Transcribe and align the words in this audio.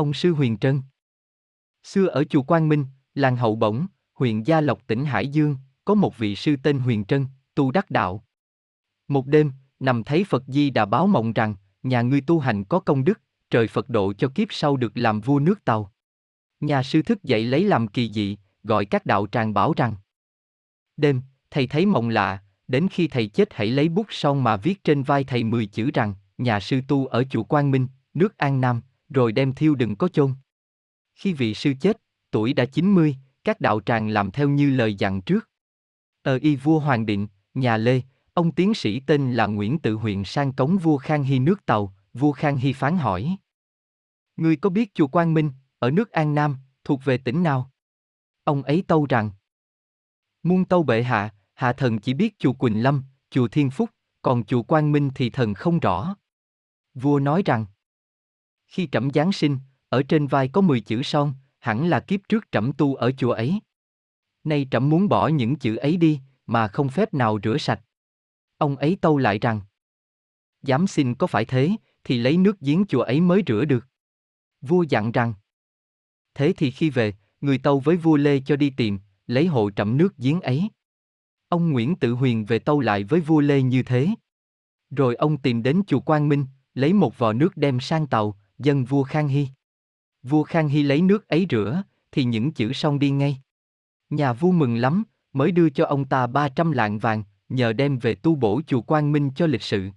Ông 0.00 0.14
sư 0.14 0.32
Huyền 0.32 0.58
Trân. 0.58 0.82
Xưa 1.84 2.06
ở 2.06 2.24
chùa 2.24 2.42
Quang 2.42 2.68
Minh, 2.68 2.84
làng 3.14 3.36
Hậu 3.36 3.56
Bổng, 3.56 3.86
huyện 4.14 4.42
Gia 4.42 4.60
Lộc 4.60 4.86
tỉnh 4.86 5.04
Hải 5.04 5.28
Dương, 5.28 5.56
có 5.84 5.94
một 5.94 6.18
vị 6.18 6.36
sư 6.36 6.56
tên 6.62 6.78
Huyền 6.78 7.04
Trân, 7.04 7.26
tu 7.54 7.70
đắc 7.70 7.90
đạo. 7.90 8.24
Một 9.08 9.26
đêm, 9.26 9.52
nằm 9.80 10.04
thấy 10.04 10.24
Phật 10.24 10.42
Di 10.46 10.70
đã 10.70 10.84
báo 10.84 11.06
mộng 11.06 11.32
rằng, 11.32 11.54
nhà 11.82 12.02
ngươi 12.02 12.20
tu 12.20 12.38
hành 12.38 12.64
có 12.64 12.80
công 12.80 13.04
đức, 13.04 13.20
trời 13.50 13.68
Phật 13.68 13.88
độ 13.88 14.12
cho 14.12 14.28
kiếp 14.28 14.48
sau 14.50 14.76
được 14.76 14.92
làm 14.94 15.20
vua 15.20 15.38
nước 15.38 15.64
Tàu. 15.64 15.92
Nhà 16.60 16.82
sư 16.82 17.02
thức 17.02 17.22
dậy 17.22 17.44
lấy 17.44 17.64
làm 17.64 17.88
kỳ 17.88 18.12
dị, 18.12 18.38
gọi 18.64 18.84
các 18.84 19.06
đạo 19.06 19.26
tràng 19.32 19.54
bảo 19.54 19.72
rằng. 19.76 19.94
Đêm, 20.96 21.22
thầy 21.50 21.66
thấy 21.66 21.86
mộng 21.86 22.08
lạ, 22.08 22.42
đến 22.68 22.88
khi 22.88 23.08
thầy 23.08 23.26
chết 23.26 23.54
hãy 23.54 23.66
lấy 23.66 23.88
bút 23.88 24.06
son 24.10 24.44
mà 24.44 24.56
viết 24.56 24.84
trên 24.84 25.02
vai 25.02 25.24
thầy 25.24 25.44
10 25.44 25.66
chữ 25.66 25.90
rằng, 25.94 26.14
nhà 26.38 26.60
sư 26.60 26.80
tu 26.88 27.06
ở 27.06 27.24
chùa 27.24 27.44
Quang 27.44 27.70
Minh, 27.70 27.88
nước 28.14 28.38
An 28.38 28.60
Nam, 28.60 28.80
rồi 29.10 29.32
đem 29.32 29.54
thiêu 29.54 29.74
đừng 29.74 29.96
có 29.96 30.08
chôn. 30.08 30.34
Khi 31.14 31.32
vị 31.32 31.54
sư 31.54 31.72
chết, 31.80 32.02
tuổi 32.30 32.52
đã 32.52 32.64
90, 32.64 33.16
các 33.44 33.60
đạo 33.60 33.80
tràng 33.80 34.08
làm 34.08 34.30
theo 34.30 34.48
như 34.48 34.70
lời 34.70 34.94
dặn 34.94 35.22
trước. 35.22 35.48
Ở 36.22 36.38
y 36.42 36.56
vua 36.56 36.78
Hoàng 36.78 37.06
Định, 37.06 37.28
nhà 37.54 37.76
Lê, 37.76 38.02
ông 38.34 38.52
tiến 38.52 38.74
sĩ 38.74 39.00
tên 39.00 39.32
là 39.32 39.46
Nguyễn 39.46 39.78
Tự 39.78 39.94
Huyện 39.94 40.24
sang 40.24 40.52
cống 40.52 40.78
vua 40.78 40.96
Khang 40.96 41.22
Hy 41.22 41.38
nước 41.38 41.66
Tàu, 41.66 41.94
vua 42.14 42.32
Khang 42.32 42.56
Hy 42.56 42.72
phán 42.72 42.96
hỏi. 42.96 43.36
Ngươi 44.36 44.56
có 44.56 44.70
biết 44.70 44.94
chùa 44.94 45.06
Quang 45.06 45.34
Minh, 45.34 45.50
ở 45.78 45.90
nước 45.90 46.10
An 46.10 46.34
Nam, 46.34 46.56
thuộc 46.84 47.04
về 47.04 47.18
tỉnh 47.18 47.42
nào? 47.42 47.70
Ông 48.44 48.62
ấy 48.62 48.84
tâu 48.86 49.06
rằng. 49.08 49.30
Muôn 50.42 50.64
tâu 50.64 50.82
bệ 50.82 51.02
hạ, 51.02 51.34
hạ 51.54 51.72
thần 51.72 51.98
chỉ 51.98 52.14
biết 52.14 52.38
chùa 52.38 52.52
Quỳnh 52.52 52.82
Lâm, 52.82 53.04
chùa 53.30 53.48
Thiên 53.48 53.70
Phúc, 53.70 53.90
còn 54.22 54.44
chùa 54.44 54.62
Quang 54.62 54.92
Minh 54.92 55.10
thì 55.14 55.30
thần 55.30 55.54
không 55.54 55.78
rõ. 55.78 56.16
Vua 56.94 57.18
nói 57.18 57.42
rằng. 57.44 57.66
Khi 58.70 58.88
trẫm 58.92 59.10
Giáng 59.14 59.32
sinh, 59.32 59.58
ở 59.88 60.02
trên 60.02 60.26
vai 60.26 60.48
có 60.48 60.60
10 60.60 60.80
chữ 60.80 61.02
son, 61.02 61.32
hẳn 61.58 61.88
là 61.88 62.00
kiếp 62.00 62.20
trước 62.28 62.44
trẫm 62.52 62.72
tu 62.72 62.94
ở 62.94 63.12
chùa 63.12 63.32
ấy. 63.32 63.60
Nay 64.44 64.66
trẫm 64.70 64.88
muốn 64.88 65.08
bỏ 65.08 65.28
những 65.28 65.56
chữ 65.56 65.76
ấy 65.76 65.96
đi, 65.96 66.20
mà 66.46 66.68
không 66.68 66.88
phép 66.88 67.14
nào 67.14 67.38
rửa 67.42 67.58
sạch. 67.58 67.80
Ông 68.58 68.76
ấy 68.76 68.96
tâu 69.00 69.18
lại 69.18 69.38
rằng, 69.38 69.60
dám 70.62 70.86
xin 70.86 71.14
có 71.14 71.26
phải 71.26 71.44
thế, 71.44 71.70
thì 72.04 72.18
lấy 72.18 72.36
nước 72.36 72.60
giếng 72.60 72.84
chùa 72.88 73.00
ấy 73.00 73.20
mới 73.20 73.42
rửa 73.46 73.64
được. 73.64 73.86
Vua 74.60 74.82
dặn 74.82 75.12
rằng, 75.12 75.34
thế 76.34 76.52
thì 76.56 76.70
khi 76.70 76.90
về, 76.90 77.14
người 77.40 77.58
tâu 77.58 77.80
với 77.80 77.96
vua 77.96 78.16
Lê 78.16 78.40
cho 78.40 78.56
đi 78.56 78.70
tìm, 78.70 78.98
lấy 79.26 79.46
hộ 79.46 79.70
trẫm 79.70 79.96
nước 79.96 80.16
giếng 80.18 80.40
ấy. 80.40 80.70
Ông 81.48 81.70
Nguyễn 81.70 81.96
Tự 81.96 82.12
Huyền 82.12 82.44
về 82.44 82.58
tâu 82.58 82.80
lại 82.80 83.04
với 83.04 83.20
vua 83.20 83.40
Lê 83.40 83.62
như 83.62 83.82
thế. 83.82 84.08
Rồi 84.90 85.14
ông 85.14 85.38
tìm 85.38 85.62
đến 85.62 85.82
chùa 85.86 86.00
Quang 86.00 86.28
Minh, 86.28 86.46
lấy 86.74 86.92
một 86.92 87.18
vò 87.18 87.32
nước 87.32 87.56
đem 87.56 87.80
sang 87.80 88.06
tàu, 88.06 88.39
dân 88.60 88.84
vua 88.84 89.02
Khang 89.02 89.28
Hy. 89.28 89.48
Vua 90.22 90.42
Khang 90.42 90.68
Hy 90.68 90.82
lấy 90.82 91.02
nước 91.02 91.28
ấy 91.28 91.46
rửa, 91.50 91.82
thì 92.12 92.24
những 92.24 92.52
chữ 92.52 92.72
xong 92.72 92.98
đi 92.98 93.10
ngay. 93.10 93.40
Nhà 94.10 94.32
vua 94.32 94.52
mừng 94.52 94.76
lắm, 94.76 95.04
mới 95.32 95.52
đưa 95.52 95.70
cho 95.70 95.84
ông 95.86 96.04
ta 96.04 96.26
300 96.26 96.72
lạng 96.72 96.98
vàng, 96.98 97.22
nhờ 97.48 97.72
đem 97.72 97.98
về 97.98 98.14
tu 98.14 98.34
bổ 98.34 98.60
chùa 98.66 98.80
Quang 98.80 99.12
Minh 99.12 99.30
cho 99.36 99.46
lịch 99.46 99.62
sự. 99.62 99.90